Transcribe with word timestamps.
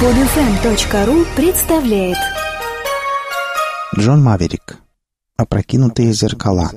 Подфм.ру 0.00 1.24
представляет 1.36 2.18
Джон 3.96 4.24
Маверик. 4.24 4.80
Опрокинутые 5.36 6.12
зеркала. 6.12 6.72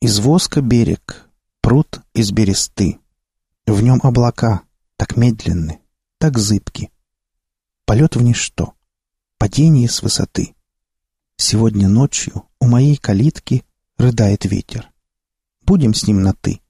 Из 0.00 0.18
воска 0.18 0.60
берег, 0.60 1.28
пруд 1.60 2.00
из 2.14 2.32
бересты. 2.32 2.98
В 3.68 3.82
нем 3.82 4.00
облака, 4.02 4.62
так 4.96 5.16
медленны, 5.16 5.78
так 6.18 6.38
зыбки. 6.38 6.90
Полет 7.86 8.16
в 8.16 8.22
ничто, 8.22 8.74
падение 9.38 9.88
с 9.88 10.02
высоты. 10.02 10.56
Сегодня 11.36 11.88
ночью 11.88 12.48
у 12.60 12.66
моей 12.66 12.96
калитки 12.96 13.64
рыдает 13.96 14.44
ветер. 14.44 14.90
Будем 15.62 15.94
с 15.94 16.04
ним 16.08 16.22
на 16.22 16.32
«ты». 16.32 16.60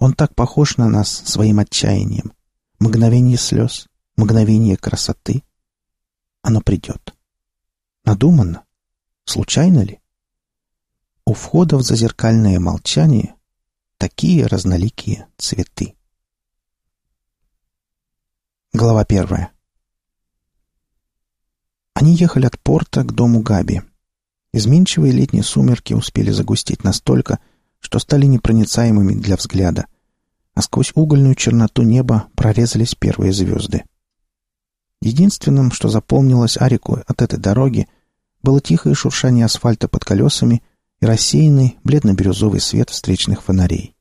Он 0.00 0.12
так 0.12 0.34
похож 0.34 0.76
на 0.76 0.88
нас 0.88 1.08
своим 1.08 1.60
отчаянием. 1.60 2.32
Мгновение 2.80 3.36
слез, 3.36 3.86
мгновение 4.20 4.76
красоты. 4.76 5.42
Оно 6.42 6.60
придет. 6.60 7.14
Надуманно? 8.04 8.64
Случайно 9.24 9.80
ли? 9.80 10.00
У 11.24 11.32
входа 11.32 11.76
в 11.76 11.82
зазеркальное 11.82 12.60
молчание 12.60 13.34
такие 13.96 14.46
разноликие 14.46 15.26
цветы. 15.36 15.94
Глава 18.72 19.04
первая. 19.04 19.52
Они 21.94 22.14
ехали 22.14 22.46
от 22.46 22.58
порта 22.60 23.02
к 23.04 23.12
дому 23.12 23.40
Габи. 23.40 23.82
Изменчивые 24.52 25.12
летние 25.12 25.42
сумерки 25.42 25.94
успели 25.94 26.30
загустеть 26.30 26.84
настолько, 26.84 27.38
что 27.78 27.98
стали 27.98 28.26
непроницаемыми 28.26 29.14
для 29.14 29.36
взгляда, 29.36 29.86
а 30.54 30.62
сквозь 30.62 30.92
угольную 30.94 31.34
черноту 31.34 31.82
неба 31.82 32.28
прорезались 32.34 32.94
первые 32.94 33.32
звезды. 33.32 33.84
Единственным, 35.02 35.72
что 35.72 35.88
запомнилось 35.88 36.58
Арику 36.60 36.98
от 37.06 37.22
этой 37.22 37.38
дороги, 37.38 37.88
было 38.42 38.60
тихое 38.60 38.94
шуршание 38.94 39.46
асфальта 39.46 39.88
под 39.88 40.04
колесами 40.04 40.62
и 41.00 41.06
рассеянный 41.06 41.78
бледно-бирюзовый 41.84 42.60
свет 42.60 42.90
встречных 42.90 43.42
фонарей. 43.42 43.96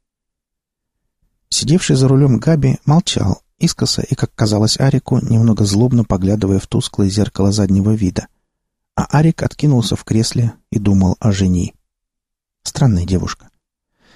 Сидевший 1.50 1.96
за 1.96 2.08
рулем 2.08 2.38
Габи 2.38 2.80
молчал, 2.86 3.42
искоса 3.58 4.02
и, 4.02 4.16
как 4.16 4.34
казалось 4.36 4.80
Арику, 4.80 5.20
немного 5.22 5.66
злобно 5.66 6.04
поглядывая 6.04 6.60
в 6.60 6.68
тусклое 6.68 7.10
зеркало 7.10 7.52
заднего 7.52 7.92
вида. 7.92 8.28
А 8.96 9.06
Арик 9.06 9.44
откинулся 9.44 9.96
в 9.96 10.04
кресле 10.04 10.54
и 10.70 10.80
думал 10.80 11.16
о 11.20 11.32
жени. 11.32 11.74
Странная 12.64 13.06
девушка. 13.06 13.50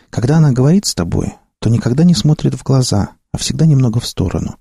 Когда 0.10 0.38
она 0.38 0.52
говорит 0.52 0.86
с 0.86 0.94
тобой, 0.94 1.34
то 1.60 1.70
никогда 1.70 2.04
не 2.04 2.14
смотрит 2.14 2.54
в 2.56 2.64
глаза, 2.64 3.12
а 3.32 3.38
всегда 3.38 3.66
немного 3.66 4.00
в 4.00 4.06
сторону. 4.06 4.58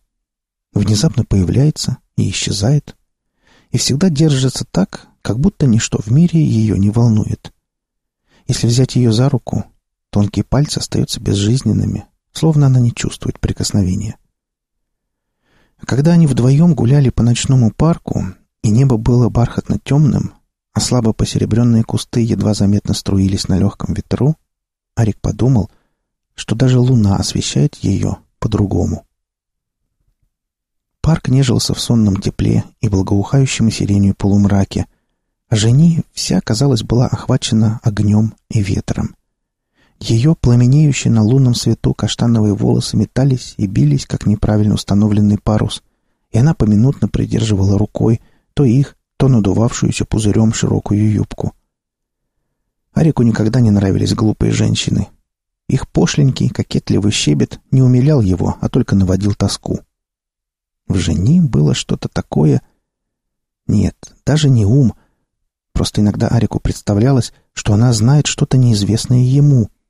Внезапно 0.73 1.25
появляется 1.25 1.99
и 2.17 2.31
исчезает. 2.31 2.97
И 3.71 3.79
всегда 3.79 4.11
держится 4.11 4.65
так, 4.71 5.09
как 5.23 5.39
будто 5.39 5.67
ничто 5.67 5.99
в 5.99 6.09
мире 6.09 6.45
ее 6.45 6.79
не 6.79 6.91
волнует. 6.91 7.53
Если 8.47 8.67
взять 8.67 8.97
ее 8.97 9.13
за 9.13 9.29
руку, 9.29 9.65
тонкие 10.11 10.45
пальцы 10.45 10.79
остаются 10.79 11.21
безжизненными, 11.21 12.07
словно 12.33 12.67
она 12.67 12.81
не 12.81 12.93
чувствует 12.93 13.41
прикосновения. 13.41 14.17
Когда 15.85 16.13
они 16.13 16.27
вдвоем 16.27 16.75
гуляли 16.75 17.11
по 17.11 17.23
ночному 17.23 17.73
парку, 17.73 18.25
и 18.63 18.71
небо 18.71 18.97
было 18.97 19.29
бархатно-темным, 19.29 20.35
а 20.73 20.81
слабо 20.81 21.13
посеребренные 21.13 21.83
кусты 21.83 22.21
едва 22.21 22.55
заметно 22.55 22.95
струились 22.95 23.49
на 23.49 23.59
легком 23.59 23.95
ветру, 23.95 24.37
Арик 24.95 25.21
подумал, 25.21 25.71
что 26.35 26.55
даже 26.55 26.79
луна 26.79 27.17
освещает 27.17 27.77
ее 27.77 28.19
по-другому. 28.39 29.07
Парк 31.03 31.29
нежился 31.29 31.75
в 31.75 31.81
сонном 31.81 32.19
тепле 32.19 32.63
и 32.81 32.89
благоухающем 32.89 33.73
сиренью 33.73 34.15
полумраке, 34.15 34.87
а 35.49 35.57
жени 35.57 36.03
вся, 36.13 36.41
казалось, 36.41 36.85
была 36.85 37.09
охвачена 37.09 37.81
огнем 37.83 38.35
и 38.49 38.63
ветром. 38.63 39.17
Ее 39.99 40.37
пламенеющие 40.41 41.13
на 41.13 41.25
лунном 41.25 41.57
свету 41.57 41.93
каштановые 41.93 42.55
волосы 42.55 42.97
метались 42.97 43.55
и 43.57 43.67
бились, 43.67 44.07
как 44.07 44.27
неправильно 44.27 44.75
установленный 44.75 45.39
парус, 45.39 45.83
и 46.31 46.39
она 46.39 46.55
поминутно 46.55 47.09
придерживала 47.09 47.77
рукой 47.77 48.21
то 48.55 48.65
их, 48.65 48.97
то 49.17 49.27
надувавшуюся 49.27 50.05
пузырем 50.05 50.53
широкую 50.53 51.11
юбку. 51.11 51.53
Арику 52.93 53.25
никогда 53.25 53.61
не 53.61 53.71
нравились 53.71 54.15
глупые 54.15 54.53
женщины. 54.53 55.09
Их 55.69 55.89
пошленький, 55.89 56.49
кокетливый 56.49 57.11
щебет 57.11 57.61
не 57.73 57.83
умилял 57.83 58.21
его, 58.21 58.57
а 58.61 58.69
только 58.69 58.95
наводил 58.95 59.35
тоску. 59.35 59.81
В 60.93 60.97
жени 60.97 61.41
было 61.41 61.75
что-то 61.75 62.09
такое... 62.09 62.63
Нет, 63.67 63.97
даже 64.27 64.51
не 64.51 64.67
ум. 64.67 64.95
Просто 65.73 66.01
иногда 66.01 66.29
Арику 66.29 66.61
представлялось, 66.61 67.33
что 67.53 67.73
она 67.73 67.93
знает 67.93 68.27
что-то 68.27 68.59
неизвестное 68.59 69.23
ему— 69.23 69.69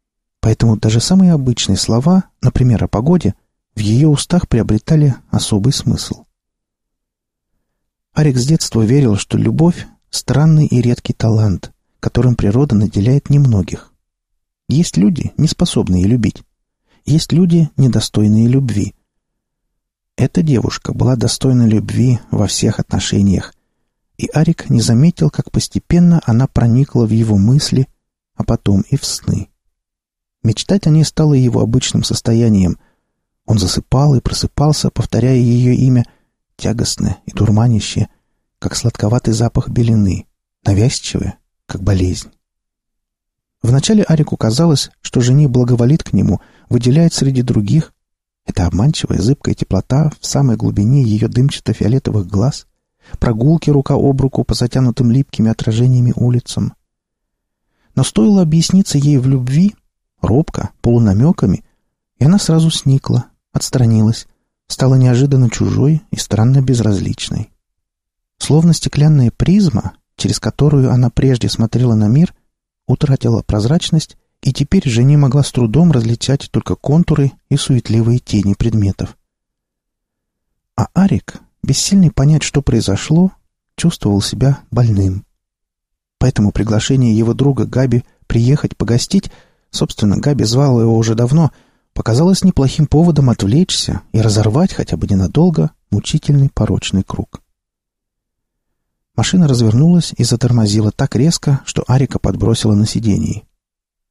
Поэтому 0.42 0.76
даже 0.76 1.00
самые 1.00 1.32
обычные 1.32 1.76
слова, 1.76 2.24
например, 2.42 2.82
о 2.82 2.88
погоде, 2.88 3.36
в 3.76 3.78
ее 3.78 4.08
устах 4.08 4.48
приобретали 4.48 5.14
особый 5.30 5.72
смысл. 5.72 6.24
Арик 8.12 8.36
с 8.36 8.44
детства 8.44 8.82
верил, 8.82 9.16
что 9.16 9.38
любовь— 9.38 9.86
странный 10.10 10.66
и 10.66 10.82
редкий 10.82 11.12
талант, 11.12 11.72
которым 12.00 12.34
природа 12.34 12.74
наделяет 12.74 13.30
немногих. 13.30 13.92
Есть 14.68 14.96
люди, 14.96 15.32
не 15.36 15.46
способные 15.46 16.06
любить. 16.06 16.42
Есть 17.04 17.32
люди, 17.32 17.70
недостойные 17.76 18.48
любви. 18.48 18.96
Эта 20.16 20.42
девушка 20.42 20.92
была 20.92 21.16
достойна 21.16 21.66
любви 21.66 22.20
во 22.30 22.46
всех 22.46 22.78
отношениях, 22.78 23.54
и 24.18 24.28
Арик 24.28 24.70
не 24.70 24.80
заметил, 24.80 25.30
как 25.30 25.50
постепенно 25.50 26.20
она 26.26 26.46
проникла 26.46 27.06
в 27.06 27.10
его 27.10 27.36
мысли, 27.36 27.88
а 28.34 28.44
потом 28.44 28.82
и 28.82 28.96
в 28.96 29.04
сны. 29.04 29.48
Мечтать 30.42 30.86
о 30.86 30.90
ней 30.90 31.04
стало 31.04 31.34
его 31.34 31.60
обычным 31.60 32.04
состоянием. 32.04 32.78
Он 33.46 33.58
засыпал 33.58 34.14
и 34.14 34.20
просыпался, 34.20 34.90
повторяя 34.90 35.36
ее 35.36 35.74
имя, 35.74 36.04
тягостное 36.56 37.18
и 37.26 37.32
дурманящее, 37.32 38.08
как 38.58 38.76
сладковатый 38.76 39.34
запах 39.34 39.68
белины, 39.68 40.26
навязчивое, 40.64 41.38
как 41.66 41.82
болезнь. 41.82 42.30
Вначале 43.62 44.02
Арику 44.02 44.36
казалось, 44.36 44.90
что 45.00 45.20
жени 45.20 45.46
благоволит 45.46 46.02
к 46.02 46.12
нему, 46.12 46.40
выделяет 46.68 47.14
среди 47.14 47.42
других. 47.42 47.94
Это 48.44 48.66
обманчивая, 48.66 49.18
зыбкая 49.18 49.54
теплота 49.54 50.10
в 50.20 50.26
самой 50.26 50.56
глубине 50.56 51.02
ее 51.02 51.28
дымчато-фиолетовых 51.28 52.26
глаз, 52.26 52.66
прогулки 53.18 53.70
рука 53.70 53.94
об 53.94 54.20
руку 54.20 54.44
по 54.44 54.54
затянутым 54.54 55.10
липкими 55.10 55.50
отражениями 55.50 56.12
улицам. 56.16 56.74
Но 57.94 58.04
стоило 58.04 58.42
объясниться 58.42 58.98
ей 58.98 59.18
в 59.18 59.26
любви, 59.26 59.74
робко, 60.20 60.70
полунамеками, 60.80 61.64
и 62.18 62.24
она 62.24 62.38
сразу 62.38 62.70
сникла, 62.70 63.26
отстранилась, 63.52 64.26
стала 64.66 64.94
неожиданно 64.94 65.50
чужой 65.50 66.02
и 66.10 66.16
странно 66.16 66.62
безразличной. 66.62 67.50
Словно 68.38 68.72
стеклянная 68.72 69.30
призма, 69.30 69.92
через 70.16 70.40
которую 70.40 70.90
она 70.90 71.10
прежде 71.10 71.48
смотрела 71.48 71.94
на 71.94 72.08
мир, 72.08 72.34
утратила 72.86 73.42
прозрачность, 73.42 74.16
и 74.42 74.52
теперь 74.52 74.88
же 74.88 75.04
не 75.04 75.16
могла 75.16 75.42
с 75.42 75.52
трудом 75.52 75.92
различать 75.92 76.50
только 76.50 76.74
контуры 76.74 77.32
и 77.48 77.56
суетливые 77.56 78.18
тени 78.18 78.54
предметов. 78.54 79.16
А 80.76 80.88
Арик, 80.94 81.36
бессильный 81.62 82.10
понять, 82.10 82.42
что 82.42 82.60
произошло, 82.62 83.32
чувствовал 83.76 84.20
себя 84.20 84.58
больным. 84.70 85.24
Поэтому 86.18 86.52
приглашение 86.52 87.16
его 87.16 87.34
друга 87.34 87.66
Габи 87.66 88.04
приехать 88.26 88.76
погостить– 88.76 89.30
Собственно, 89.72 90.18
Габи 90.18 90.44
звал 90.44 90.80
его 90.80 90.96
уже 90.96 91.14
давно, 91.14 91.50
показалось 91.94 92.44
неплохим 92.44 92.86
поводом 92.86 93.30
отвлечься 93.30 94.02
и 94.12 94.20
разорвать 94.20 94.72
хотя 94.72 94.98
бы 94.98 95.06
ненадолго 95.06 95.70
мучительный 95.90 96.50
порочный 96.50 97.02
круг. 97.02 97.42
Машина 99.16 99.48
развернулась 99.48 100.12
и 100.16 100.24
затормозила 100.24 100.90
так 100.90 101.16
резко, 101.16 101.60
что 101.64 101.84
Арика 101.86 102.18
подбросила 102.18 102.74
на 102.74 102.86
сиденье. 102.86 103.44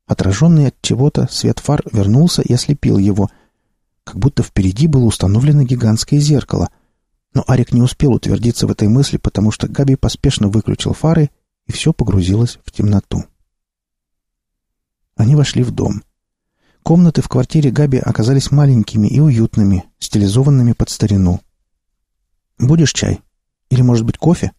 Отраженный 0.07 0.67
от 0.67 0.75
чего-то 0.81 1.27
свет 1.31 1.59
фар 1.59 1.83
вернулся 1.91 2.41
и 2.41 2.53
ослепил 2.53 2.97
его, 2.97 3.29
как 4.03 4.17
будто 4.17 4.43
впереди 4.43 4.87
было 4.87 5.05
установлено 5.05 5.63
гигантское 5.63 6.19
зеркало. 6.19 6.69
Но 7.33 7.43
Арик 7.47 7.71
не 7.71 7.81
успел 7.81 8.13
утвердиться 8.13 8.67
в 8.67 8.71
этой 8.71 8.87
мысли, 8.87 9.17
потому 9.17 9.51
что 9.51 9.67
Габи 9.67 9.95
поспешно 9.95 10.49
выключил 10.49 10.93
фары, 10.93 11.29
и 11.67 11.71
все 11.71 11.93
погрузилось 11.93 12.59
в 12.65 12.71
темноту. 12.71 13.23
Они 15.15 15.35
вошли 15.35 15.63
в 15.63 15.71
дом. 15.71 16.03
Комнаты 16.83 17.21
в 17.21 17.29
квартире 17.29 17.69
Габи 17.69 17.99
оказались 17.99 18.51
маленькими 18.51 19.07
и 19.07 19.19
уютными, 19.19 19.85
стилизованными 19.99 20.73
под 20.73 20.89
старину. 20.89 21.39
«Будешь 22.57 22.91
чай? 22.91 23.21
Или, 23.69 23.81
может 23.81 24.05
быть, 24.05 24.17
кофе?» 24.17 24.51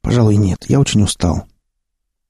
«Пожалуй, 0.00 0.36
нет. 0.36 0.66
Я 0.68 0.80
очень 0.80 1.02
устал». 1.02 1.46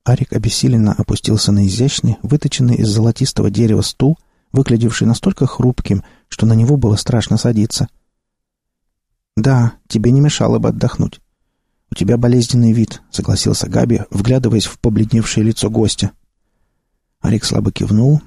Арик 0.04 0.34
обессиленно 0.34 0.92
опустился 0.92 1.50
на 1.50 1.66
изящный, 1.66 2.18
выточенный 2.22 2.76
из 2.76 2.88
золотистого 2.88 3.50
дерева 3.50 3.80
стул, 3.80 4.18
выглядевший 4.52 5.06
настолько 5.06 5.46
хрупким, 5.46 6.04
что 6.28 6.44
на 6.44 6.52
него 6.52 6.76
было 6.76 6.96
страшно 6.96 7.38
садиться. 7.38 7.88
«Да, 9.34 9.72
тебе 9.88 10.10
не 10.10 10.20
мешало 10.20 10.58
бы 10.58 10.68
отдохнуть». 10.68 11.20
«У 11.90 11.94
тебя 11.94 12.18
болезненный 12.18 12.72
вид»,— 12.72 13.02
согласился 13.10 13.68
Габи, 13.68 14.02
вглядываясь 14.10 14.66
в 14.66 14.78
побледневшее 14.78 15.44
лицо 15.44 15.70
гостя. 15.70 16.10
Арик 17.20 17.44
слабо 17.44 17.72
кивнул. 17.72 18.20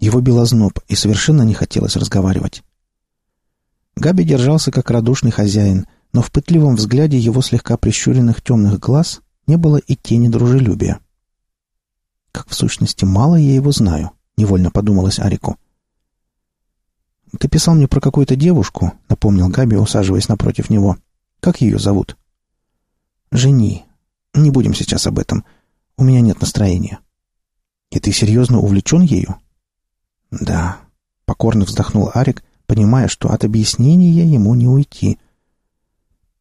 Его 0.00 0.20
било 0.20 0.44
зноб, 0.44 0.80
и 0.88 0.96
совершенно 0.96 1.42
не 1.42 1.54
хотелось 1.54 1.96
разговаривать. 1.96 2.64
Габи 3.94 4.24
держался 4.24 4.72
как 4.72 4.90
радушный 4.90 5.30
хозяин, 5.30 5.86
но 6.12 6.22
в 6.22 6.32
пытливом 6.32 6.74
взгляде 6.74 7.18
его 7.18 7.40
слегка 7.40 7.76
прищуренных 7.76 8.42
темных 8.42 8.80
глаз 8.80 9.20
не 9.46 9.56
было 9.56 9.76
и 9.76 9.94
тени 9.94 10.28
дружелюбия. 10.28 10.98
«Как 12.34 12.48
в 12.48 12.54
сущности 12.54 13.04
мало 13.04 13.36
я 13.36 13.54
его 13.54 13.70
знаю»,— 13.70 14.10
невольно 14.36 14.72
подумалось 14.72 15.20
Арику. 15.20 15.56
«Ты 17.38 17.48
писал 17.48 17.76
мне 17.76 17.86
про 17.86 18.00
какую-то 18.00 18.34
девушку»,— 18.34 18.92
напомнил 19.08 19.48
Габи, 19.48 19.76
усаживаясь 19.76 20.26
напротив 20.26 20.68
него. 20.68 20.96
«Как 21.38 21.60
ее 21.60 21.78
зовут?» 21.78 22.16
«Жени. 23.30 23.84
Не 24.34 24.50
будем 24.50 24.74
сейчас 24.74 25.06
об 25.06 25.20
этом. 25.20 25.44
У 25.96 26.02
меня 26.02 26.20
нет 26.22 26.40
настроения». 26.40 26.98
«И 27.92 28.00
ты 28.00 28.10
серьезно 28.10 28.58
увлечен 28.58 29.02
ею?» 29.02 29.36
«Да»,— 30.32 30.78
покорно 31.26 31.64
вздохнул 31.64 32.10
Арик, 32.14 32.42
понимая, 32.66 33.06
что 33.06 33.30
от 33.30 33.44
объяснения 33.44 34.26
ему 34.26 34.56
не 34.56 34.66
уйти. 34.66 35.20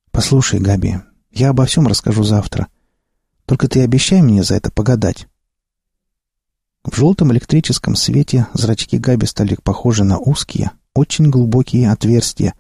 «Послушай, 0.10 0.60
Габи, 0.60 1.02
я 1.30 1.50
обо 1.50 1.68
всем 1.68 1.86
расскажу 1.86 2.24
завтра. 2.24 2.68
Только 3.46 3.68
ты 3.68 3.82
обещай 3.84 4.24
мне 4.24 4.42
за 4.42 4.56
это 4.56 4.72
погадать». 4.72 5.28
В 6.84 6.98
желтом 6.98 7.32
электрическом 7.32 7.96
свете 7.96 8.48
зрачки 8.54 8.98
Габи 8.98 9.26
стали 9.26 9.56
похожи 9.64 10.04
на 10.04 10.20
узкие, 10.20 10.72
очень 10.94 11.30
глубокие 11.30 11.90
отверстия, 11.90 12.56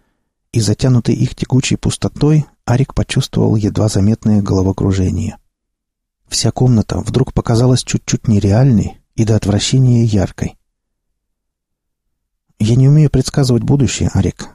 и 0.54 0.62
затянутый 0.62 1.16
их 1.16 1.36
текучей 1.36 1.78
пустотой 1.78 2.46
Арик 2.66 2.94
почувствовал 2.94 3.56
едва 3.58 3.90
заметное 3.90 4.42
головокружение. 4.42 5.38
Вся 6.30 6.52
комната 6.52 7.00
вдруг 7.00 7.34
показалась 7.34 7.84
чуть-чуть 7.84 8.28
нереальной 8.28 9.02
и 9.16 9.26
до 9.26 9.36
отвращения 9.36 10.06
яркой. 10.06 10.56
«Я 12.60 12.76
не 12.76 12.88
умею 12.88 13.10
предсказывать 13.10 13.64
будущее, 13.64 14.10
Арик, 14.14 14.48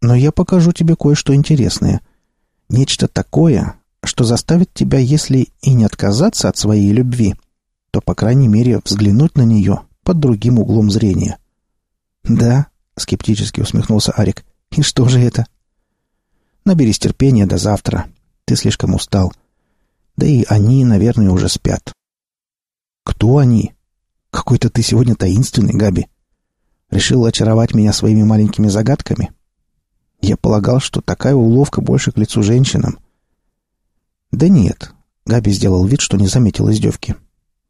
но 0.00 0.16
я 0.16 0.32
покажу 0.32 0.72
тебе 0.72 0.96
кое-что 0.96 1.32
интересное. 1.32 2.00
Нечто 2.68 3.06
такое, 3.06 3.76
что 4.02 4.24
заставит 4.24 4.74
тебя, 4.74 4.98
если 4.98 5.48
и 5.60 5.72
не 5.74 5.84
отказаться 5.84 6.48
от 6.48 6.56
своей 6.56 6.92
любви, 6.92 7.36
то, 7.92 8.00
по 8.00 8.14
крайней 8.14 8.48
мере, 8.48 8.80
взглянуть 8.84 9.36
на 9.36 9.42
нее 9.42 9.82
под 10.02 10.18
другим 10.18 10.58
углом 10.58 10.90
зрения». 10.90 11.38
«Да»,— 12.24 12.66
скептически 12.96 13.60
усмехнулся 13.60 14.12
Арик,— 14.12 14.44
«и 14.70 14.82
что 14.82 15.06
же 15.08 15.20
это?» 15.20 15.46
«Наберись 16.64 16.98
терпения 16.98 17.46
до 17.46 17.58
завтра. 17.58 18.06
Ты 18.44 18.56
слишком 18.56 18.94
устал. 18.94 19.32
Да 20.16 20.26
и 20.26 20.44
они, 20.48 20.84
наверное, 20.84 21.30
уже 21.30 21.48
спят». 21.48 21.92
«Кто 23.04 23.38
они?» 23.38 23.74
«Какой-то 24.30 24.70
ты 24.70 24.82
сегодня 24.82 25.14
таинственный, 25.14 25.74
Габи. 25.74 26.06
Решил 26.90 27.26
очаровать 27.26 27.74
меня 27.74 27.92
своими 27.92 28.22
маленькими 28.22 28.68
загадками?» 28.68 29.32
«Я 30.22 30.38
полагал, 30.38 30.80
что 30.80 31.02
такая 31.02 31.34
уловка 31.34 31.82
больше 31.82 32.12
к 32.12 32.16
лицу 32.16 32.42
женщинам». 32.42 32.98
«Да 34.30 34.48
нет»,— 34.48 34.92
Габи 35.26 35.52
сделал 35.52 35.84
вид, 35.84 36.00
что 36.00 36.16
не 36.16 36.28
заметил 36.28 36.70
издевки. 36.70 37.16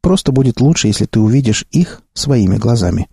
«Просто 0.03 0.31
будет 0.31 0.61
лучше, 0.61 0.87
если 0.87 1.05
ты 1.05 1.19
увидишь 1.19 1.65
их 1.71 2.03
своими 2.13 2.57
глазами». 2.57 3.09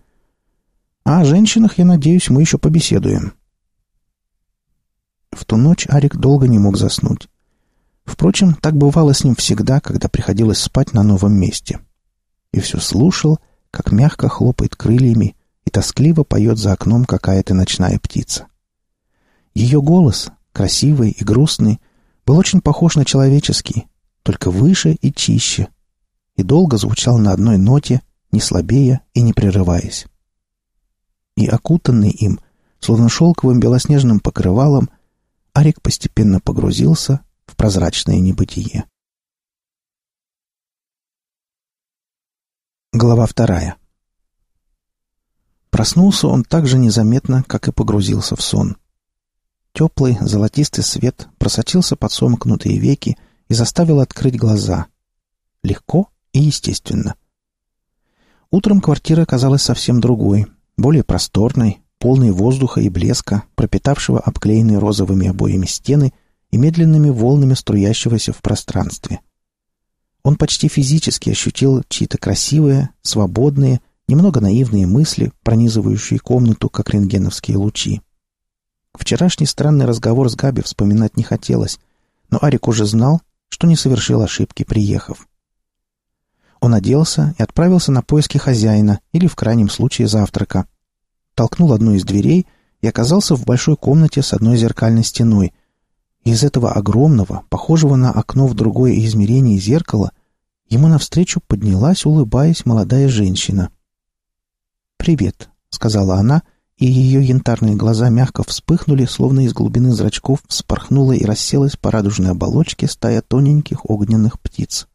А 1.03 1.21
о 1.21 1.25
женщинах, 1.25 1.79
я 1.79 1.85
надеюсь, 1.85 2.29
мы 2.29 2.41
еще 2.41 2.57
побеседуем. 2.57 3.33
В 5.31 5.45
ту 5.45 5.57
ночь 5.57 5.87
Арик 5.89 6.15
долго 6.15 6.47
не 6.47 6.59
мог 6.59 6.77
заснуть. 6.77 7.27
Впрочем, 8.05 8.53
так 8.53 8.75
бывало 8.75 9.13
с 9.13 9.23
ним 9.23 9.35
всегда, 9.35 9.79
когда 9.79 10.09
приходилось 10.09 10.59
спать 10.59 10.93
на 10.93 11.01
новом 11.01 11.33
месте. 11.33 11.79
И 12.51 12.59
все 12.59 12.79
слушал, 12.79 13.39
как 13.71 13.91
мягко 13.91 14.27
хлопает 14.29 14.75
крыльями 14.75 15.35
и 15.65 15.69
тоскливо 15.69 16.23
поет 16.23 16.57
за 16.57 16.73
окном 16.73 17.05
какая-то 17.05 17.53
ночная 17.53 17.97
птица. 17.99 18.47
Ее 19.55 19.81
голос, 19.81 20.29
красивый 20.51 21.11
и 21.11 21.23
грустный, 21.23 21.79
был 22.25 22.37
очень 22.37 22.61
похож 22.61 22.95
на 22.95 23.05
человеческий, 23.05 23.87
только 24.23 24.51
выше 24.51 24.93
и 24.93 25.11
чище, 25.11 25.69
и 26.41 26.43
долго 26.43 26.77
звучал 26.77 27.17
на 27.17 27.31
одной 27.31 27.57
ноте, 27.57 28.01
не 28.31 28.39
слабея 28.39 29.01
и 29.13 29.21
не 29.21 29.33
прерываясь 29.33 30.07
и 31.35 31.47
окутанный 31.47 32.11
им, 32.11 32.39
словно 32.79 33.09
шелковым 33.09 33.59
белоснежным 33.59 34.19
покрывалом, 34.19 34.89
Арик 35.53 35.81
постепенно 35.81 36.39
погрузился 36.39 37.21
в 37.45 37.55
прозрачное 37.55 38.19
небытие. 38.19 38.85
Глава 42.93 43.25
вторая. 43.25 43.77
Проснулся 45.69 46.27
он 46.27 46.43
так 46.43 46.67
же 46.67 46.77
незаметно, 46.77 47.43
как 47.43 47.67
и 47.67 47.71
погрузился 47.71 48.35
в 48.35 48.41
сон. 48.41 48.77
Теплый 49.73 50.17
золотистый 50.19 50.83
свет 50.83 51.29
просочился 51.37 51.95
под 51.95 52.11
сомкнутые 52.11 52.77
веки 52.77 53.17
и 53.47 53.53
заставил 53.53 54.01
открыть 54.01 54.37
глаза. 54.37 54.87
Легко 55.63 56.09
и 56.33 56.39
естественно. 56.39 57.15
Утром 58.49 58.81
квартира 58.81 59.21
оказалась 59.21 59.61
совсем 59.61 60.01
другой, 60.01 60.47
более 60.77 61.03
просторной, 61.03 61.81
полной 61.99 62.31
воздуха 62.31 62.81
и 62.81 62.89
блеска, 62.89 63.43
пропитавшего 63.55 64.19
обклеенные 64.19 64.79
розовыми 64.79 65.27
обоями 65.27 65.65
стены 65.65 66.13
и 66.49 66.57
медленными 66.57 67.09
волнами 67.09 67.53
струящегося 67.53 68.33
в 68.33 68.41
пространстве. 68.41 69.21
Он 70.23 70.35
почти 70.35 70.67
физически 70.67 71.29
ощутил 71.29 71.83
чьи-то 71.87 72.17
красивые, 72.17 72.89
свободные, 73.01 73.81
немного 74.07 74.41
наивные 74.41 74.85
мысли, 74.85 75.31
пронизывающие 75.43 76.19
комнату, 76.19 76.69
как 76.69 76.89
рентгеновские 76.89 77.57
лучи. 77.57 78.01
Вчерашний 78.93 79.45
странный 79.45 79.85
разговор 79.85 80.29
с 80.29 80.35
Габи 80.35 80.61
вспоминать 80.61 81.15
не 81.17 81.23
хотелось, 81.23 81.79
но 82.29 82.39
Арик 82.41 82.67
уже 82.67 82.85
знал, 82.85 83.21
что 83.49 83.67
не 83.67 83.75
совершил 83.75 84.21
ошибки, 84.21 84.63
приехав. 84.63 85.27
Он 86.61 86.75
оделся 86.75 87.33
и 87.39 87.43
отправился 87.43 87.91
на 87.91 88.03
поиски 88.03 88.37
хозяина 88.37 88.99
или, 89.11 89.25
в 89.25 89.35
крайнем 89.35 89.69
случае, 89.69 90.07
завтрака. 90.07 90.67
Толкнул 91.33 91.73
одну 91.73 91.95
из 91.95 92.05
дверей 92.05 92.45
и 92.81 92.87
оказался 92.87 93.35
в 93.35 93.43
большой 93.45 93.75
комнате 93.75 94.21
с 94.21 94.31
одной 94.31 94.57
зеркальной 94.57 95.03
стеной. 95.03 95.53
Из 96.23 96.43
этого 96.43 96.71
огромного, 96.71 97.43
похожего 97.49 97.95
на 97.95 98.11
окно 98.11 98.45
в 98.45 98.53
другое 98.53 98.93
измерение 98.99 99.57
зеркала, 99.57 100.11
ему 100.69 100.87
навстречу 100.87 101.41
поднялась, 101.45 102.05
улыбаясь, 102.05 102.63
молодая 102.63 103.09
женщина. 103.09 103.71
«Привет»,— 104.97 105.49
сказала 105.69 106.17
она, 106.17 106.43
и 106.77 106.85
ее 106.85 107.23
янтарные 107.23 107.75
глаза 107.75 108.09
мягко 108.09 108.43
вспыхнули, 108.43 109.05
словно 109.05 109.45
из 109.45 109.53
глубины 109.53 109.93
зрачков 109.93 110.43
вспорхнула 110.47 111.13
и 111.13 111.25
расселась 111.25 111.75
по 111.75 111.89
радужной 111.89 112.31
оболочке 112.31 112.87
стая 112.87 113.23
тоненьких 113.23 113.89
огненных 113.89 114.39
птиц. 114.39 114.87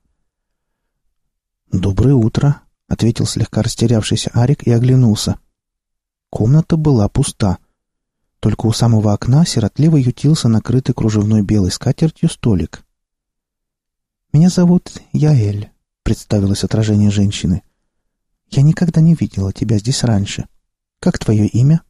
«Доброе 1.73 2.15
утро»,— 2.15 2.63
ответил 2.89 3.27
слегка 3.27 3.63
растерявшийся 3.63 4.31
Арик 4.35 4.63
и 4.63 4.71
оглянулся. 4.71 5.39
Комната 6.31 6.77
была 6.77 7.09
пуста. 7.09 7.59
Только 8.41 8.67
у 8.67 8.73
самого 8.73 9.13
окна 9.13 9.45
сиротливо 9.45 9.97
ютился 9.97 10.49
накрытый 10.49 10.95
кружевной 10.95 11.43
белой 11.43 11.73
скатертью 11.73 12.29
столик. 12.31 12.85
«Меня 14.33 14.49
зовут 14.49 14.93
Яэль»,— 15.13 15.71
представилось 16.03 16.63
отражение 16.63 17.11
женщины. 17.11 17.63
«Я 18.49 18.63
никогда 18.63 19.01
не 19.01 19.15
видела 19.15 19.53
тебя 19.53 19.79
здесь 19.79 20.05
раньше. 20.05 20.47
Как 21.01 21.19
твое 21.19 21.49
имя?» 21.49 21.83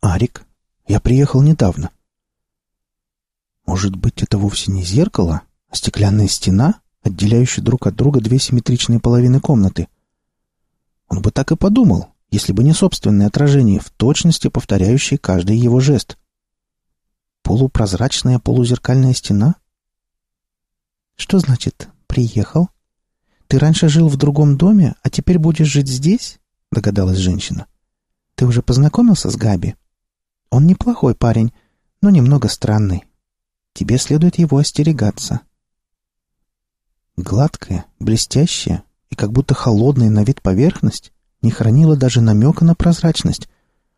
«Арик. 0.00 0.46
Я 0.86 1.00
приехал 1.00 1.42
недавно». 1.42 1.90
«Может 3.66 3.96
быть, 3.96 4.22
это 4.22 4.38
вовсе 4.38 4.72
не 4.72 4.82
зеркало, 4.82 5.42
а 5.68 5.76
стеклянная 5.76 6.28
стена?» 6.28 6.80
Отделяющие 7.06 7.64
друг 7.64 7.86
от 7.86 7.94
друга 7.94 8.20
две 8.20 8.38
симметричные 8.38 9.00
половины 9.00 9.40
комнаты. 9.40 9.88
Он 11.08 11.22
бы 11.22 11.30
так 11.30 11.52
и 11.52 11.56
подумал, 11.56 12.08
если 12.30 12.52
бы 12.52 12.64
не 12.64 12.72
собственное 12.72 13.28
отражение, 13.28 13.80
в 13.80 13.90
точности 13.90 14.48
повторяющее 14.48 15.18
каждый 15.18 15.56
его 15.56 15.80
жест. 15.80 16.18
Полупрозрачная 17.42 18.38
полузеркальная 18.38 19.14
стена? 19.14 19.54
Что 21.14 21.38
значит 21.38 21.88
«приехал»? 22.06 22.68
Ты 23.46 23.58
раньше 23.60 23.88
жил 23.88 24.08
в 24.08 24.16
другом 24.16 24.56
доме, 24.56 24.96
а 25.02 25.10
теперь 25.10 25.38
будешь 25.38 25.68
жить 25.68 25.88
здесь? 25.88 26.38
Догадалась 26.72 27.18
женщина. 27.18 27.66
Ты 28.34 28.44
уже 28.44 28.60
познакомился 28.60 29.30
с 29.30 29.36
Габи? 29.36 29.76
Он 30.50 30.66
неплохой 30.66 31.14
парень, 31.14 31.52
но 32.02 32.10
немного 32.10 32.48
странный. 32.48 33.04
Тебе 33.72 33.98
следует 33.98 34.38
его 34.38 34.58
остерегаться. 34.58 35.42
Гладкая, 37.16 37.86
блестящая 37.98 38.84
и 39.08 39.14
как 39.14 39.32
будто 39.32 39.54
холодная 39.54 40.10
на 40.10 40.22
вид 40.22 40.42
поверхность 40.42 41.12
не 41.40 41.50
хранила 41.50 41.96
даже 41.96 42.20
намека 42.20 42.64
на 42.64 42.74
прозрачность, 42.74 43.48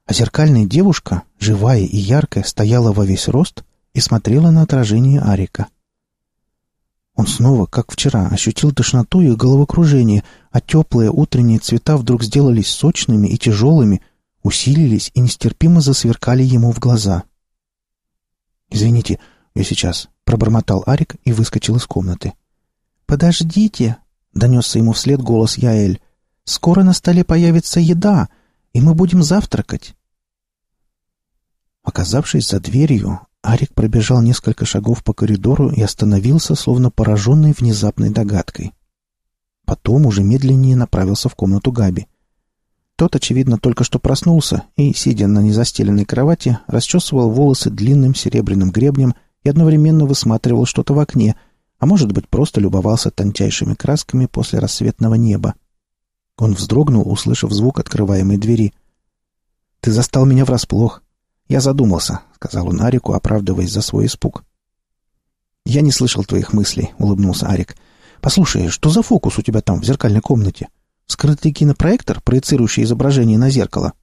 а 0.06 0.12
зеркальная 0.12 0.66
девушка, 0.66 1.22
живая 1.38 1.80
и 1.80 1.96
яркая, 1.96 2.44
стояла 2.44 2.92
во 2.92 3.04
весь 3.04 3.28
рост 3.28 3.64
и 3.92 4.00
смотрела 4.00 4.50
на 4.50 4.62
отражение 4.62 5.20
Арика. 5.20 5.66
Он 7.16 7.26
снова, 7.26 7.66
как 7.66 7.90
вчера, 7.90 8.28
ощутил 8.28 8.70
тошноту 8.70 9.20
и 9.20 9.34
головокружение, 9.34 10.22
а 10.52 10.60
теплые 10.60 11.10
утренние 11.10 11.58
цвета 11.58 11.96
вдруг 11.96 12.22
сделались 12.22 12.68
сочными 12.68 13.26
и 13.26 13.36
тяжелыми, 13.36 14.02
усилились 14.44 15.10
и 15.14 15.20
нестерпимо 15.20 15.80
засверкали 15.80 16.44
ему 16.44 16.70
в 16.70 16.78
глаза. 16.78 17.24
«Извините, 18.70 19.18
я 19.56 19.64
сейчас»,— 19.64 20.08
пробормотал 20.24 20.84
Арик 20.86 21.16
и 21.24 21.32
выскочил 21.32 21.74
из 21.74 21.86
комнаты. 21.86 22.34
«Подождите»,— 23.08 23.96
донесся 24.34 24.78
ему 24.78 24.92
вслед 24.92 25.22
голос 25.22 25.56
Яэль. 25.56 25.98
«Скоро 26.44 26.82
на 26.82 26.92
столе 26.92 27.24
появится 27.24 27.80
еда, 27.80 28.28
и 28.74 28.82
мы 28.82 28.94
будем 28.94 29.22
завтракать». 29.22 29.96
Оказавшись 31.82 32.48
за 32.48 32.60
дверью, 32.60 33.20
Арик 33.40 33.72
пробежал 33.72 34.20
несколько 34.20 34.66
шагов 34.66 35.02
по 35.02 35.14
коридору 35.14 35.70
и 35.70 35.80
остановился, 35.80 36.54
словно 36.54 36.90
пораженный 36.90 37.54
внезапной 37.56 38.10
догадкой. 38.10 38.74
Потом 39.64 40.04
уже 40.04 40.22
медленнее 40.22 40.76
направился 40.76 41.30
в 41.30 41.34
комнату 41.34 41.72
Габи. 41.72 42.08
Тот, 42.96 43.16
очевидно, 43.16 43.56
только 43.56 43.84
что 43.84 43.98
проснулся 43.98 44.64
и, 44.76 44.92
сидя 44.92 45.28
на 45.28 45.38
незастеленной 45.38 46.04
кровати, 46.04 46.58
расчесывал 46.66 47.30
волосы 47.30 47.70
длинным 47.70 48.14
серебряным 48.14 48.70
гребнем 48.70 49.14
и 49.44 49.48
одновременно 49.48 50.04
высматривал 50.04 50.66
что-то 50.66 50.92
в 50.92 50.98
окне, 50.98 51.36
а 51.78 51.86
может 51.86 52.12
быть, 52.12 52.28
просто 52.28 52.60
любовался 52.60 53.10
тончайшими 53.10 53.74
красками 53.74 54.26
после 54.26 54.58
рассветного 54.58 55.14
неба. 55.14 55.54
Он 56.36 56.54
вздрогнул, 56.54 57.10
услышав 57.10 57.52
звук 57.52 57.78
открываемой 57.78 58.36
двери. 58.36 58.72
«Ты 59.80 59.92
застал 59.92 60.26
меня 60.26 60.44
врасплох. 60.44 61.02
Я 61.48 61.60
задумался»,— 61.60 62.22
сказал 62.34 62.68
он 62.68 62.82
Арику, 62.82 63.12
оправдываясь 63.12 63.72
за 63.72 63.80
свой 63.80 64.06
испуг. 64.06 64.44
«Я 65.64 65.80
не 65.80 65.92
слышал 65.92 66.24
твоих 66.24 66.52
мыслей»,— 66.52 66.92
улыбнулся 66.98 67.46
Арик. 67.46 67.76
«Послушай, 68.20 68.68
что 68.68 68.90
за 68.90 69.02
фокус 69.02 69.38
у 69.38 69.42
тебя 69.42 69.60
там 69.60 69.80
в 69.80 69.84
зеркальной 69.84 70.20
комнате?» 70.20 70.68
Скрытый 71.06 71.52
кинопроектор, 71.52 72.20
проецирующий 72.20 72.82
изображение 72.82 73.38
на 73.38 73.48
зеркало. 73.48 73.94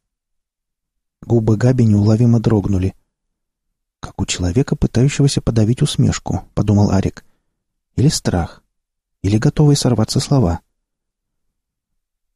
Губы 1.22 1.56
Габи 1.56 1.86
неуловимо 1.86 2.40
дрогнули. 2.40 2.96
«Как 4.00 4.20
у 4.20 4.26
человека, 4.26 4.76
пытающегося 4.76 5.42
подавить 5.42 5.84
усмешку»,— 5.84 6.44
подумал 6.56 6.90
Арик. 6.92 7.24
«Или 7.96 8.10
страх. 8.10 8.64
Или 9.22 9.38
готовые 9.38 9.76
сорваться 9.76 10.20
слова». 10.20 10.62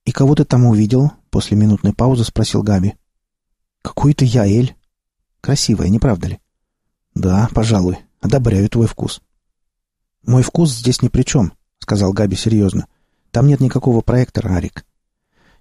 «И 0.05 0.11
кого 0.11 0.35
ты 0.35 0.45
там 0.45 0.65
увидел?»— 0.65 1.11
после 1.29 1.57
минутной 1.57 1.93
паузы 1.93 2.23
спросил 2.23 2.63
Габи. 2.63 2.95
«Какой-то 3.81 4.25
Яэль. 4.25 4.75
Красивая, 5.41 5.89
не 5.89 5.99
правда 5.99 6.27
ли?» 6.27 6.39
«Да, 7.13 7.49
пожалуй. 7.53 7.99
Одобряю 8.21 8.69
твой 8.69 8.87
вкус». 8.87 9.21
«Мой 10.25 10.43
вкус 10.43 10.71
здесь 10.71 11.01
ни 11.01 11.07
при 11.07 11.23
чем»,— 11.23 11.53
сказал 11.79 12.13
Габи 12.13 12.35
серьезно. 12.35 12.87
Там 13.31 13.47
нет 13.47 13.59
никакого 13.59 14.01
проектора, 14.01 14.55
Арик. 14.55 14.85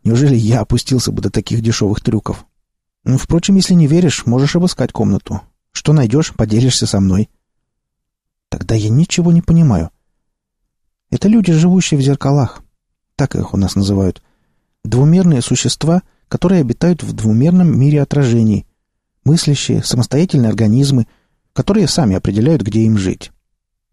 Неужели 0.04 0.34
я 0.34 0.60
опустился 0.60 1.12
бы 1.12 1.20
до 1.20 1.30
таких 1.30 1.60
дешевых 1.60 2.00
трюков? 2.00 2.46
Ну, 3.04 3.18
впрочем, 3.18 3.56
если 3.56 3.74
не 3.74 3.86
веришь, 3.86 4.26
можешь 4.26 4.56
обыскать 4.56 4.92
комнату. 4.92 5.42
Что 5.72 5.92
найдешь, 5.92 6.34
поделишься 6.34 6.86
со 6.86 7.00
мной. 7.00 7.28
Тогда 8.48 8.74
я 8.74 8.88
ничего 8.88 9.32
не 9.32 9.42
понимаю. 9.42 9.90
Это 11.10 11.28
люди, 11.28 11.52
живущие 11.52 11.98
в 11.98 12.02
зеркалах. 12.02 12.62
Так 13.16 13.34
их 13.34 13.54
у 13.54 13.56
нас 13.56 13.74
называют. 13.74 14.22
Двумерные 14.84 15.42
существа, 15.42 16.02
которые 16.28 16.60
обитают 16.60 17.02
в 17.02 17.12
двумерном 17.12 17.78
мире 17.78 18.02
отражений. 18.02 18.66
Мыслящие, 19.24 19.82
самостоятельные 19.82 20.48
организмы, 20.50 21.06
которые 21.52 21.88
сами 21.88 22.16
определяют, 22.16 22.62
где 22.62 22.82
им 22.82 22.96
жить. 22.96 23.32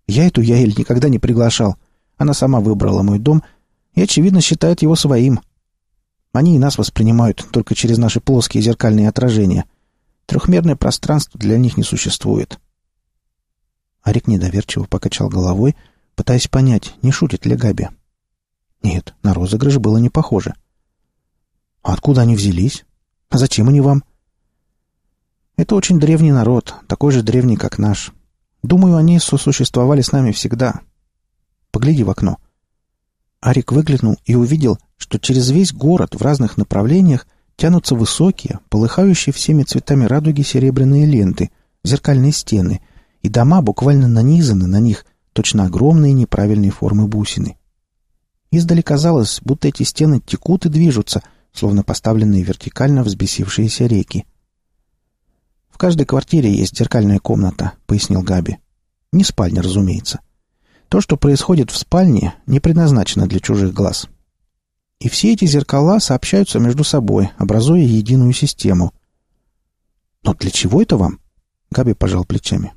Я 0.08 0.28
эту 0.28 0.42
Яэль 0.42 0.76
никогда 0.78 1.10
не 1.10 1.20
приглашал. 1.20 1.78
Она 2.18 2.34
сама 2.34 2.60
выбрала 2.60 3.02
мой 3.02 3.20
дом— 3.20 3.44
и, 3.96 4.02
очевидно, 4.02 4.42
считают 4.42 4.82
его 4.82 4.96
своим. 4.96 5.40
Они 6.34 6.56
и 6.56 6.60
нас 6.60 6.78
воспринимают 6.78 7.46
только 7.52 7.76
через 7.76 7.98
наши 7.98 8.20
плоские 8.20 8.62
зеркальные 8.62 9.10
отражения. 9.10 9.66
Трехмерное 10.26 10.76
пространство 10.76 11.40
для 11.40 11.58
них 11.58 11.78
не 11.78 11.84
существует. 11.84 12.60
Арик 14.06 14.28
недоверчиво 14.28 14.86
покачал 14.86 15.30
головой, 15.30 15.76
пытаясь 16.16 16.48
понять, 16.48 16.94
не 17.02 17.12
шутит 17.12 17.46
ли 17.48 17.56
Габи. 17.56 17.90
Нет, 18.84 19.16
на 19.24 19.34
розыгрыш 19.34 19.80
было 19.80 19.98
не 19.98 20.10
похоже. 20.10 20.54
А 21.82 21.94
откуда 21.94 22.22
они 22.22 22.36
взялись? 22.36 22.86
А 23.30 23.40
зачем 23.40 23.68
они 23.68 23.82
вам? 23.82 24.04
Это 25.58 25.76
очень 25.76 26.00
древний 26.00 26.32
народ, 26.32 26.76
такой 26.88 27.12
же 27.12 27.24
древний, 27.24 27.58
как 27.58 27.80
наш. 27.80 28.14
Думаю, 28.62 28.96
они 28.96 29.20
сосуществовали 29.20 30.02
с 30.02 30.12
нами 30.12 30.32
всегда. 30.32 30.82
Погляди 31.72 32.04
в 32.04 32.10
окно. 32.12 32.38
Арик 33.42 33.72
выглянул 33.72 34.20
и 34.26 34.36
увидел, 34.36 34.78
что 34.98 35.18
через 35.18 35.50
весь 35.50 35.74
город 35.74 36.14
в 36.14 36.22
разных 36.22 36.58
направлениях 36.58 37.26
тянутся 37.56 37.96
высокие, 37.96 38.60
полыхающие 38.70 39.34
всеми 39.34 39.64
цветами 39.64 40.06
радуги 40.06 40.44
серебряные 40.44 41.08
ленты, 41.08 41.50
зеркальные 41.84 42.34
стены, 42.34 42.82
и 43.26 43.30
дома 43.30 43.64
буквально 43.64 44.08
нанизаны 44.08 44.68
на 44.68 44.80
них, 44.80 45.04
точно 45.34 45.66
огромные 45.66 46.14
неправильные 46.14 46.70
формы 46.70 47.08
бусины. 47.08 47.58
Издали 48.52 48.82
казалось, 48.82 49.42
будто 49.44 49.68
эти 49.68 49.82
стены 49.82 50.22
текут 50.24 50.68
и 50.68 50.70
движутся, 50.70 51.24
словно 51.52 51.82
поставленные 51.82 52.44
вертикально 52.44 53.04
взбесившиеся 53.04 53.88
реки. 53.88 54.26
«В 55.70 55.80
каждой 55.80 56.06
квартире 56.06 56.54
есть 56.54 56.78
зеркальная 56.78 57.18
комната»,— 57.18 57.72
пояснил 57.88 58.22
Габи. 58.22 58.60
«Не 59.12 59.24
спальня, 59.24 59.64
разумеется. 59.64 60.20
То, 60.88 61.02
что 61.02 61.18
происходит 61.18 61.72
в 61.72 61.78
спальне, 61.78 62.36
не 62.46 62.60
предназначено 62.60 63.28
для 63.28 63.40
чужих 63.40 63.74
глаз. 63.74 64.08
И 65.00 65.10
все 65.10 65.34
эти 65.34 65.46
зеркала 65.46 65.98
сообщаются 65.98 66.60
между 66.60 66.84
собой, 66.84 67.32
образуя 67.40 67.82
единую 67.82 68.34
систему. 68.34 68.94
«Но 70.22 70.36
для 70.36 70.52
чего 70.52 70.80
это 70.84 70.96
вам?» 70.96 71.20
Габи 71.72 71.94
пожал 71.94 72.24
плечами. 72.24 72.72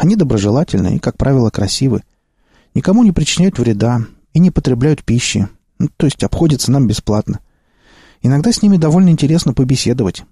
«Они 0.00 0.16
доброжелательны 0.16 0.96
и, 0.96 0.98
как 0.98 1.16
правило, 1.16 1.50
красивы. 1.50 2.02
Никому 2.74 3.02
не 3.02 3.12
причиняют 3.12 3.58
вреда 3.58 4.00
и 4.32 4.38
не 4.38 4.50
потребляют 4.50 5.04
пищи, 5.04 5.48
ну, 5.78 5.88
то 5.96 6.06
есть 6.06 6.22
обходятся 6.24 6.72
нам 6.72 6.86
бесплатно. 6.86 7.40
Иногда 8.22 8.52
с 8.52 8.62
ними 8.62 8.76
довольно 8.76 9.10
интересно 9.10 9.52
побеседовать. 9.52 10.24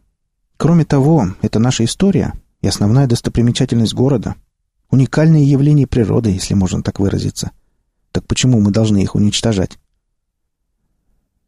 Кроме 0.57 0.85
того, 0.85 1.35
это 1.43 1.59
наша 1.59 1.85
история 1.85 2.33
и 2.61 2.67
основная 2.67 3.07
достопримечательность 3.07 3.95
города— 3.95 4.35
Уникальные 4.91 5.45
явления 5.45 5.87
природы, 5.87 6.31
если 6.31 6.55
можно 6.55 6.83
так 6.83 6.99
выразиться. 6.99 7.51
Так 8.11 8.27
почему 8.27 8.61
мы 8.61 8.71
должны 8.71 9.03
их 9.03 9.15
уничтожать? 9.15 9.79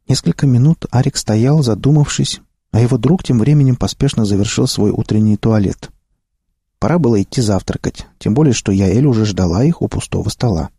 Несколько 0.07 0.45
минут 0.45 0.85
Арик 0.91 1.17
стоял, 1.17 1.63
задумавшись, 1.63 2.41
а 2.71 2.79
его 2.79 2.97
друг 2.97 3.23
тем 3.23 3.39
временем 3.39 3.77
поспешно 3.77 4.25
завершил 4.25 4.67
свой 4.67 4.91
утренний 4.91 5.37
туалет. 5.37 5.89
Пора 6.81 6.97
было 6.97 7.21
идти 7.21 7.41
завтракать, 7.41 8.07
тем 8.17 8.33
более, 8.33 8.53
что 8.53 8.71
Яэль 8.71 9.05
уже 9.05 9.25
ждала 9.25 9.63
их 9.63 9.83
у 9.83 9.87
пустого 9.87 10.27
стола. 10.29 10.71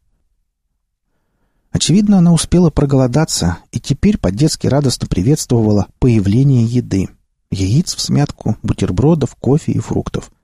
Очевидно, 1.71 2.19
она 2.19 2.33
успела 2.33 2.71
проголодаться 2.71 3.59
и 3.71 3.79
теперь 3.79 4.19
по-детски 4.19 4.67
радостно 4.67 5.07
приветствовала 5.07 5.87
появление 6.01 6.65
еды. 6.67 7.09
Яиц 7.53 7.95
в 7.95 8.01
смятку, 8.01 8.57
бутербродов, 8.65 9.37
кофе 9.37 9.73
и 9.73 9.79
фруктов— 9.79 10.31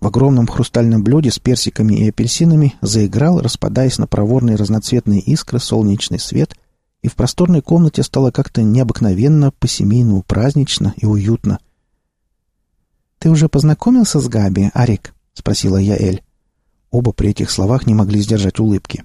в 0.00 0.06
огромном 0.06 0.46
хрустальном 0.46 1.02
блюде 1.02 1.30
с 1.30 1.38
персиками 1.38 1.94
и 1.94 2.08
апельсинами 2.08 2.74
заиграл, 2.80 3.40
распадаясь 3.40 3.98
на 3.98 4.06
проворные 4.06 4.56
разноцветные 4.56 5.20
искры, 5.20 5.58
солнечный 5.58 6.20
свет, 6.20 6.54
и 7.02 7.08
в 7.08 7.16
просторной 7.16 7.62
комнате 7.62 8.02
стало 8.02 8.30
как-то 8.30 8.62
необыкновенно, 8.62 9.50
по-семейному 9.58 10.22
празднично 10.22 10.94
и 10.98 11.06
уютно. 11.06 11.58
«Ты 13.18 13.30
уже 13.30 13.48
познакомился 13.48 14.20
с 14.20 14.28
Габи, 14.28 14.70
Арик?»— 14.74 15.14
спросила 15.34 15.76
я 15.76 15.96
Эль. 15.96 16.22
Оба 16.90 17.12
при 17.12 17.30
этих 17.30 17.50
словах 17.50 17.86
не 17.86 17.94
могли 17.94 18.20
сдержать 18.20 18.60
улыбки. 18.60 19.04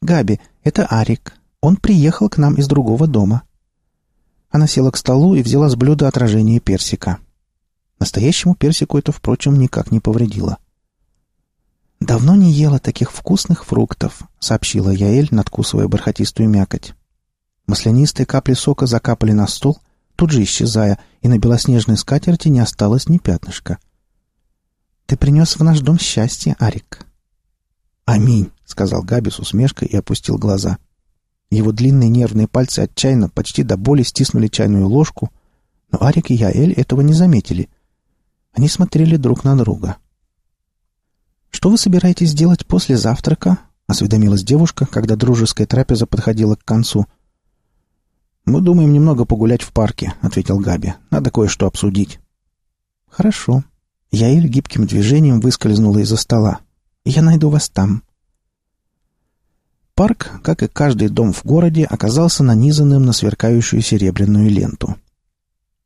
«Габи, 0.00 0.40
это 0.62 0.86
Арик. 0.86 1.34
Он 1.60 1.76
приехал 1.76 2.28
к 2.28 2.38
нам 2.38 2.54
из 2.54 2.66
другого 2.66 3.06
дома». 3.06 3.42
Она 4.50 4.66
села 4.66 4.90
к 4.90 4.96
столу 4.96 5.34
и 5.34 5.42
взяла 5.42 5.68
с 5.68 5.76
блюда 5.76 6.08
отражение 6.08 6.60
персика. 6.60 7.18
Настоящему 7.98 8.54
персику 8.54 8.98
это, 8.98 9.12
впрочем, 9.12 9.58
никак 9.58 9.90
не 9.90 10.00
повредило. 10.00 10.58
«Давно 12.00 12.34
не 12.34 12.52
ела 12.52 12.78
таких 12.78 13.10
вкусных 13.12 13.64
фруктов»,— 13.64 14.22
сообщила 14.38 14.90
Яэль, 14.90 15.28
надкусывая 15.30 15.88
бархатистую 15.88 16.50
мякоть. 16.50 16.92
Маслянистые 17.66 18.26
капли 18.26 18.52
сока 18.52 18.86
закапали 18.86 19.32
на 19.32 19.46
стол, 19.46 19.78
тут 20.16 20.30
же 20.30 20.42
исчезая, 20.42 20.98
и 21.20 21.28
на 21.28 21.38
белоснежной 21.38 21.96
скатерти 21.96 22.48
не 22.48 22.60
осталось 22.60 23.08
ни 23.08 23.18
пятнышка. 23.18 23.78
«Ты 25.06 25.16
принес 25.16 25.56
в 25.56 25.62
наш 25.62 25.80
дом 25.80 25.98
счастье, 25.98 26.56
Арик». 26.58 27.06
«Аминь»,— 28.04 28.50
сказал 28.64 29.02
Габи 29.02 29.30
с 29.30 29.38
усмешкой 29.38 29.88
и 29.88 29.96
опустил 29.96 30.38
глаза. 30.38 30.78
Его 31.50 31.72
длинные 31.72 32.08
нервные 32.08 32.48
пальцы 32.48 32.80
отчаянно, 32.80 33.28
почти 33.28 33.62
до 33.62 33.76
боли 33.76 34.02
стиснули 34.02 34.48
чайную 34.48 34.88
ложку— 34.88 35.30
Но 35.94 36.04
Арик 36.04 36.32
и 36.32 36.34
Яэль 36.34 36.72
этого 36.72 37.02
не 37.02 37.12
заметили. 37.12 37.68
Они 38.52 38.66
смотрели 38.66 39.16
друг 39.16 39.44
на 39.44 39.56
друга. 39.56 39.98
«Что 41.50 41.70
вы 41.70 41.78
собираетесь 41.78 42.34
делать 42.34 42.66
после 42.66 42.96
завтрака?»— 42.96 43.58
осведомилась 43.86 44.42
девушка, 44.42 44.86
когда 44.86 45.14
дружеская 45.14 45.68
трапеза 45.68 46.06
подходила 46.06 46.56
к 46.56 46.64
концу. 46.64 47.06
«Мы 48.44 48.60
думаем 48.60 48.92
немного 48.92 49.24
погулять 49.24 49.62
в 49.62 49.72
парке»,— 49.72 50.14
ответил 50.20 50.58
Габи. 50.58 50.94
«Надо 51.10 51.30
кое-что 51.30 51.66
обсудить». 51.66 52.20
«Хорошо». 53.08 53.64
Яэль 54.10 54.48
гибким 54.48 54.86
движением 54.86 55.40
выскользнула 55.40 55.98
из-за 55.98 56.16
стола. 56.16 56.60
«Я 57.04 57.22
найду 57.22 57.48
вас 57.48 57.68
там». 57.68 58.02
Парк, 59.94 60.40
как 60.42 60.62
и 60.62 60.68
каждый 60.68 61.08
дом 61.08 61.32
в 61.32 61.44
городе, 61.44 61.84
оказался 61.84 62.42
нанизанным 62.42 63.04
на 63.04 63.12
сверкающую 63.12 63.80
серебряную 63.80 64.50
ленту. 64.50 64.96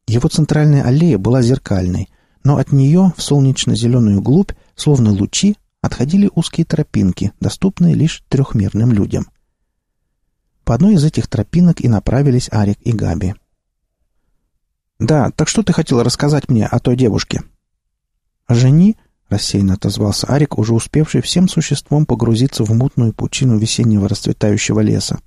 Его 0.06 0.28
центральная 0.28 0.82
аллея 0.82 1.18
была 1.18 1.42
зеркальной, 1.42 2.08
но 2.42 2.56
от 2.56 2.72
нее 2.72 3.12
в 3.16 3.22
солнечно-зеленую 3.22 4.22
глубь, 4.22 4.52
словно 4.74 5.12
лучи, 5.12 5.56
отходили 5.82 6.30
узкие 6.34 6.64
тропинки, 6.64 7.32
доступные 7.40 7.94
лишь 7.94 8.22
трехмерным 8.28 8.92
людям. 8.92 9.28
По 10.68 10.74
одной 10.74 10.96
из 10.96 11.04
этих 11.04 11.28
тропинок 11.28 11.80
и 11.80 11.88
направились 11.88 12.50
Арик 12.52 12.76
и 12.82 12.92
Габи. 12.92 13.34
«Да, 14.98 15.30
так 15.30 15.48
что 15.48 15.62
ты 15.62 15.72
хотела 15.72 16.04
рассказать 16.04 16.50
мне 16.50 16.66
о 16.66 16.78
той 16.78 16.94
девушке?» 16.94 17.40
«Жени?»— 18.50 18.98
рассеянно 19.30 19.72
отозвался 19.72 20.26
Арик, 20.26 20.58
уже 20.58 20.74
успевший 20.74 21.22
всем 21.22 21.48
существом 21.48 22.04
погрузиться 22.04 22.64
в 22.64 22.74
мутную 22.74 23.14
пучину 23.14 23.56
весеннего 23.56 24.10
расцветающего 24.10 24.80
леса. 24.80 25.20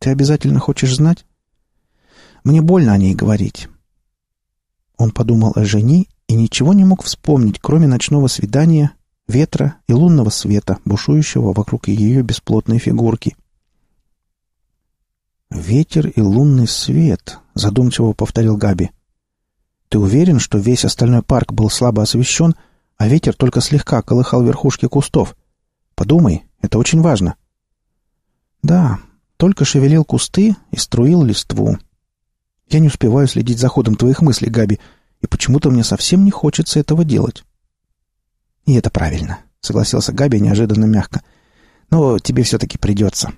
«Ты 0.00 0.10
обязательно 0.10 0.58
хочешь 0.58 0.96
знать?» 0.96 1.24
«Мне 2.42 2.60
больно 2.60 2.92
о 2.92 2.98
ней 2.98 3.14
говорить». 3.14 3.68
Он 4.96 5.12
подумал 5.12 5.52
о 5.54 5.64
Жени 5.64 6.08
и 6.26 6.34
ничего 6.34 6.72
не 6.72 6.84
мог 6.84 7.04
вспомнить, 7.04 7.60
кроме 7.60 7.86
ночного 7.86 8.26
свидания, 8.26 8.94
ветра 9.28 9.76
и 9.86 9.92
лунного 9.92 10.30
света, 10.30 10.78
бушующего 10.84 11.52
вокруг 11.52 11.86
ее 11.86 12.22
бесплотной 12.22 12.78
фигурки. 12.80 13.36
«Ветер 15.50 16.06
и 16.06 16.20
лунный 16.20 16.68
свет»,— 16.68 17.38
задумчиво 17.54 18.12
повторил 18.12 18.56
Габи. 18.56 18.90
«Ты 19.88 19.98
уверен, 19.98 20.38
что 20.38 20.58
весь 20.58 20.84
остальной 20.84 21.22
парк 21.22 21.52
был 21.52 21.68
слабо 21.70 22.02
освещен, 22.02 22.54
а 22.96 23.08
ветер 23.08 23.34
только 23.34 23.60
слегка 23.60 24.00
колыхал 24.02 24.44
верхушки 24.44 24.86
кустов? 24.86 25.36
Подумай, 25.96 26.44
это 26.62 26.78
очень 26.78 27.00
важно». 27.00 27.34
«Да, 28.62 29.00
только 29.36 29.64
шевелил 29.64 30.04
кусты 30.04 30.54
и 30.70 30.76
струил 30.76 31.24
листву. 31.24 31.76
Я 32.68 32.78
не 32.78 32.86
успеваю 32.86 33.26
следить 33.26 33.58
за 33.58 33.68
ходом 33.68 33.96
твоих 33.96 34.22
мыслей, 34.22 34.50
Габи, 34.50 34.78
и 35.20 35.26
почему-то 35.26 35.70
мне 35.70 35.82
совсем 35.82 36.24
не 36.24 36.30
хочется 36.30 36.78
этого 36.78 37.04
делать». 37.04 37.42
«И 38.66 38.74
это 38.74 38.88
правильно»,— 38.88 39.40
согласился 39.60 40.12
Габи 40.12 40.38
неожиданно 40.38 40.84
мягко. 40.84 41.22
«Но 41.90 42.20
тебе 42.20 42.44
все-таки 42.44 42.78
придется. 42.78 43.32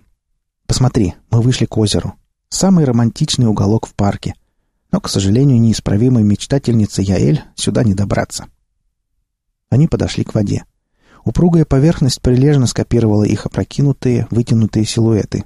Посмотри, 0.73 1.12
мы 1.31 1.43
вышли 1.43 1.67
к 1.67 1.76
озеру. 1.76 2.14
Самый 2.49 2.87
романтичный 2.87 3.47
уголок 3.47 3.87
в 3.87 3.93
парке. 3.93 4.35
Но, 4.91 5.02
к 5.02 5.11
сожалению, 5.11 5.61
неисправимой 5.61 6.23
мечтательнице 6.23 7.02
Яэль 7.02 7.43
сюда 7.57 7.85
не 7.85 7.93
добраться». 7.93 8.47
Они 9.69 9.87
подошли 9.87 10.25
к 10.25 10.35
воде. 10.35 10.64
Упругая 11.26 11.67
поверхность 11.67 12.23
прилежно 12.23 12.67
скопировала 12.67 13.25
их 13.25 13.45
опрокинутые, 13.45 14.26
вытянутые 14.31 14.87
силуэты. 14.87 15.45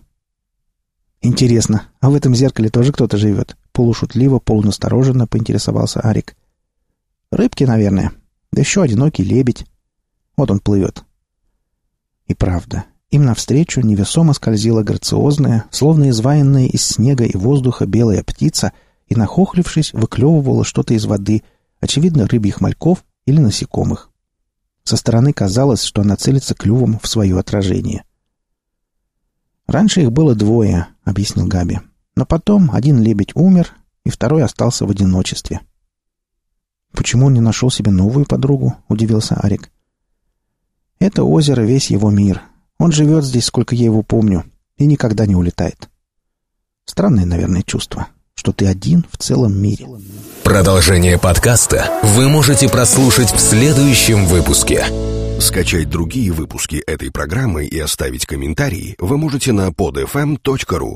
«Интересно, 1.22 1.88
а 1.98 2.10
в 2.10 2.14
этом 2.14 2.32
зеркале 2.32 2.68
тоже 2.68 2.92
кто-то 2.92 3.16
живет?» 3.16 3.56
Полушутливо, 3.72 4.38
полунастороженно 4.38 5.26
поинтересовался 5.26 6.02
Арик. 6.02 6.36
«Рыбки, 7.32 7.64
наверное. 7.64 8.12
Да 8.52 8.60
еще 8.60 8.80
одинокий 8.80 9.24
лебедь. 9.24 9.66
Вот 10.36 10.52
он 10.52 10.60
плывет. 10.60 11.02
И 12.28 12.34
правда, 12.34 12.84
им 13.16 13.24
навстречу 13.24 13.80
невесомо 13.80 14.32
скользила 14.32 14.82
грациозная, 14.82 15.64
словно 15.70 16.10
изваянная 16.10 16.66
из 16.66 16.84
снега 16.86 17.24
и 17.24 17.36
воздуха 17.36 17.86
белая 17.86 18.22
птица 18.22 18.72
и, 19.08 19.14
нахохлившись, 19.14 19.92
выклевывала 19.92 20.64
что-то 20.64 20.94
из 20.94 21.04
воды, 21.04 21.42
очевидно, 21.80 22.26
рыбьих 22.26 22.60
мальков 22.60 23.04
или 23.24 23.38
насекомых. 23.40 24.10
Со 24.84 24.96
стороны 24.96 25.32
казалось, 25.32 25.82
что 25.82 26.02
она 26.02 26.16
целится 26.16 26.54
клювом 26.54 26.98
в 27.02 27.08
свое 27.08 27.38
отражение. 27.38 28.04
«Раньше 29.66 30.02
их 30.02 30.12
было 30.12 30.34
двое»,— 30.34 30.86
объяснил 31.04 31.46
Габи. 31.46 31.80
«Но 32.14 32.24
потом 32.24 32.70
один 32.72 33.02
лебедь 33.02 33.34
умер, 33.34 33.72
и 34.04 34.10
второй 34.10 34.44
остался 34.44 34.86
в 34.86 34.90
одиночестве». 34.90 35.60
«Почему 36.92 37.26
он 37.26 37.34
не 37.34 37.40
нашел 37.40 37.70
себе 37.70 37.90
новую 37.90 38.26
подругу?»— 38.26 38.76
удивился 38.88 39.34
Арик. 39.34 39.70
Это 40.98 41.24
озеро— 41.24 41.62
весь 41.62 41.90
его 41.90 42.10
мир. 42.10 42.42
Он 42.78 42.92
живет 42.92 43.24
здесь, 43.24 43.46
сколько 43.46 43.74
я 43.74 43.84
его 43.84 44.02
помню, 44.02 44.44
и 44.76 44.86
никогда 44.86 45.26
не 45.26 45.34
улетает. 45.34 45.88
Странное, 46.84 47.24
наверное, 47.24 47.62
чувство, 47.62 48.08
что 48.34 48.52
ты 48.52 48.66
один 48.66 49.04
в 49.10 49.16
целом 49.16 49.60
мире. 49.60 49.86
Продолжение 50.44 51.18
подкаста 51.18 51.90
вы 52.02 52.28
можете 52.28 52.68
прослушать 52.68 53.32
в 53.32 53.40
следующем 53.40 54.26
выпуске. 54.26 54.84
Скачать 55.40 55.90
другие 55.90 56.32
выпуски 56.32 56.76
этой 56.76 57.10
программы 57.10 57.66
и 57.66 57.78
оставить 57.78 58.24
комментарии 58.24 58.94
вы 58.98 59.18
можете 59.18 59.52
на 59.52 59.68
podfm.ru. 59.68 60.94